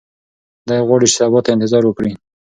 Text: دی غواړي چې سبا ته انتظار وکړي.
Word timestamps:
دی 0.67 0.79
غواړي 0.87 1.07
چې 1.09 1.17
سبا 1.19 1.39
ته 1.45 1.49
انتظار 1.51 1.83
وکړي. 1.85 2.11